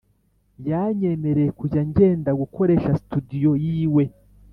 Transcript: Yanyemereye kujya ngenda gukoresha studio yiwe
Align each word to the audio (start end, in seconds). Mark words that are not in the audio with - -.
Yanyemereye 0.69 1.51
kujya 1.59 1.81
ngenda 1.89 2.29
gukoresha 2.41 2.97
studio 3.03 3.51
yiwe 3.63 4.03